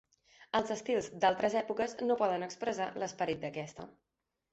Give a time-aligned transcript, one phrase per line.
[0.59, 3.87] Els estils d'altres èpoques no poden expressar l'esperit d'aquesta.